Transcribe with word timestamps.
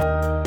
you 0.00 0.37